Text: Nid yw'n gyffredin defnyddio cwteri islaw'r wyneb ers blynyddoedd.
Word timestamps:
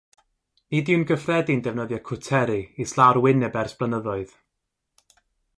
Nid 0.75 0.87
yw'n 0.93 1.03
gyffredin 1.11 1.61
defnyddio 1.67 1.99
cwteri 2.09 2.57
islaw'r 2.87 3.23
wyneb 3.27 3.63
ers 3.63 3.79
blynyddoedd. 3.83 4.37